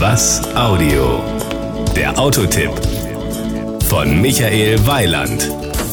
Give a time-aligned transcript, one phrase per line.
[0.00, 1.20] Was Audio?
[1.94, 2.72] Der Autotipp
[3.88, 5.48] von Michael Weiland.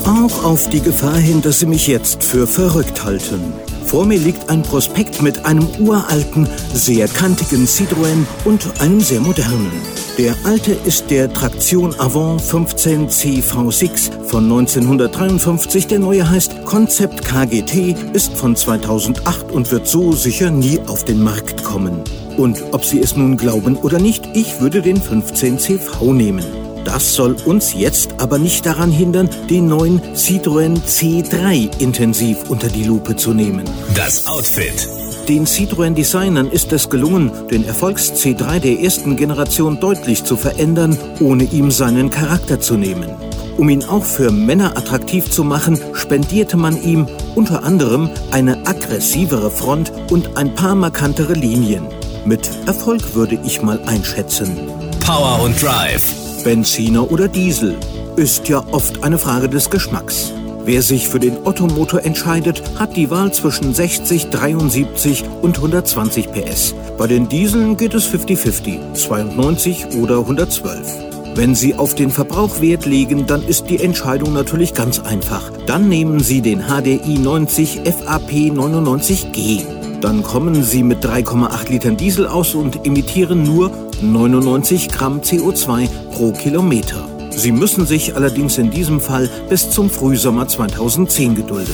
[0.05, 3.54] Auch auf die Gefahr hin, dass Sie mich jetzt für verrückt halten.
[3.86, 9.71] Vor mir liegt ein Prospekt mit einem uralten, sehr kantigen Citroën und einem sehr modernen.
[10.18, 15.86] Der alte ist der Traktion Avant 15 CV6 von 1953.
[15.86, 21.21] Der neue heißt Concept KGT, ist von 2008 und wird so sicher nie auf den
[21.21, 22.04] Markt kommen.
[22.42, 26.43] Und ob Sie es nun glauben oder nicht, ich würde den 15 CV nehmen.
[26.84, 32.84] Das soll uns jetzt aber nicht daran hindern, den neuen Citroën C3 intensiv unter die
[32.84, 33.66] Lupe zu nehmen.
[33.94, 34.89] Das Outfit.
[35.30, 41.44] Den Citroën-Designern ist es gelungen, den Erfolgs C3 der ersten Generation deutlich zu verändern, ohne
[41.44, 43.12] ihm seinen Charakter zu nehmen.
[43.59, 49.52] Um ihn auch für Männer attraktiv zu machen, spendierte man ihm unter anderem eine aggressivere
[49.52, 51.86] Front und ein paar markantere Linien.
[52.25, 54.56] Mit Erfolg würde ich mal einschätzen.
[55.03, 56.14] Power und Drive.
[56.44, 57.76] Benziner oder Diesel
[58.16, 60.32] ist ja oft eine Frage des Geschmacks.
[60.64, 66.76] Wer sich für den Ottomotor entscheidet, hat die Wahl zwischen 60, 73 und 120 PS.
[67.00, 71.12] Bei den Dieseln geht es 50-50, 92 oder 112.
[71.34, 75.50] Wenn Sie auf den Verbrauch Wert legen, dann ist die Entscheidung natürlich ganz einfach.
[75.66, 79.81] Dann nehmen Sie den HDI 90 FAP 99G.
[80.02, 83.72] Dann kommen Sie mit 3,8 Litern Diesel aus und emittieren nur
[84.02, 87.08] 99 Gramm CO2 pro Kilometer.
[87.30, 91.74] Sie müssen sich allerdings in diesem Fall bis zum Frühsommer 2010 gedulden.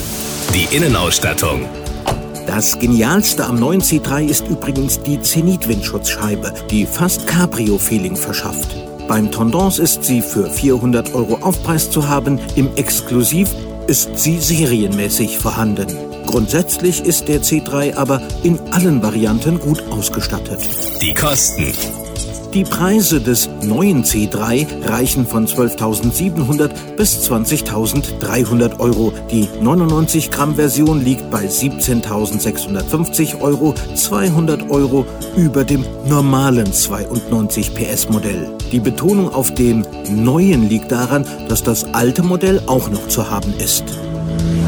[0.54, 1.62] Die Innenausstattung.
[2.46, 8.76] Das Genialste am neuen C3 ist übrigens die Zenit-Windschutzscheibe, die fast Cabrio-Feeling verschafft.
[9.08, 13.48] Beim Tendance ist sie für 400 Euro Aufpreis zu haben, im Exklusiv
[13.86, 16.07] ist sie serienmäßig vorhanden.
[16.28, 20.60] Grundsätzlich ist der C3 aber in allen Varianten gut ausgestattet.
[21.00, 21.72] Die Kosten.
[22.52, 29.14] Die Preise des neuen C3 reichen von 12.700 bis 20.300 Euro.
[29.30, 38.10] Die 99 Gramm Version liegt bei 17.650 Euro, 200 Euro über dem normalen 92 PS
[38.10, 38.54] Modell.
[38.70, 43.54] Die Betonung auf dem neuen liegt daran, dass das alte Modell auch noch zu haben
[43.58, 43.84] ist.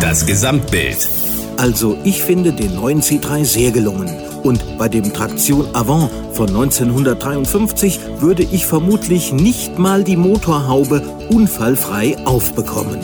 [0.00, 1.19] Das Gesamtbild.
[1.60, 4.08] Also ich finde den neuen C3 sehr gelungen.
[4.42, 12.16] Und bei dem Traktion Avant von 1953 würde ich vermutlich nicht mal die Motorhaube unfallfrei
[12.24, 13.00] aufbekommen.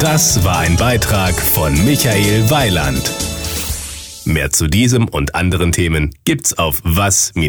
[0.00, 3.12] Das war ein Beitrag von Michael Weiland.
[4.24, 7.42] Mehr zu diesem und anderen Themen gibt's auf was-audio.de.